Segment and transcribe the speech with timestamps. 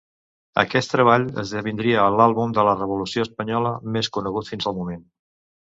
[0.61, 5.07] Aquest treball esdevindria l'àlbum de la revolució espanyola més conegut fins al moment.